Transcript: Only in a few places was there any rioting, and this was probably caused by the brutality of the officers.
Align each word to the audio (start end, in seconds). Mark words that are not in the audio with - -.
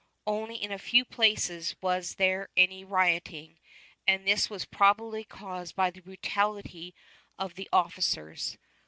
Only 0.25 0.55
in 0.55 0.71
a 0.71 0.79
few 0.79 1.05
places 1.05 1.75
was 1.79 2.15
there 2.15 2.49
any 2.57 2.83
rioting, 2.83 3.59
and 4.07 4.25
this 4.27 4.49
was 4.49 4.65
probably 4.65 5.23
caused 5.23 5.75
by 5.75 5.91
the 5.91 6.01
brutality 6.01 6.95
of 7.37 7.53
the 7.53 7.69
officers. 7.71 8.57